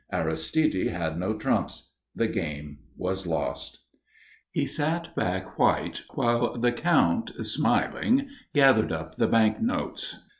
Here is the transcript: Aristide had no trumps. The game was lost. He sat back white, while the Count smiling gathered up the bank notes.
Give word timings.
Aristide 0.11 0.87
had 0.87 1.19
no 1.19 1.35
trumps. 1.35 1.91
The 2.15 2.27
game 2.27 2.79
was 2.97 3.27
lost. 3.27 3.81
He 4.49 4.65
sat 4.65 5.15
back 5.15 5.59
white, 5.59 6.01
while 6.15 6.57
the 6.57 6.71
Count 6.71 7.31
smiling 7.45 8.27
gathered 8.51 8.91
up 8.91 9.17
the 9.17 9.27
bank 9.27 9.61
notes. 9.61 10.17